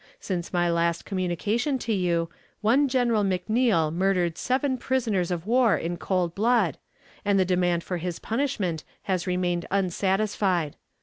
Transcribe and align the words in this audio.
Since 0.19 0.51
my 0.51 0.67
last 0.71 1.05
communication 1.05 1.77
to 1.77 1.93
you, 1.93 2.27
one 2.61 2.87
General 2.87 3.23
McNeil 3.23 3.93
murdered 3.93 4.35
seven 4.35 4.79
prisoners 4.79 5.29
of 5.29 5.45
war 5.45 5.77
in 5.77 5.95
cold 5.97 6.33
blood, 6.33 6.79
and 7.23 7.39
the 7.39 7.45
demand 7.45 7.83
for 7.83 7.97
his 7.97 8.17
punishment 8.17 8.83
has 9.03 9.27
remained 9.27 9.67
unsatisfied. 9.69 10.75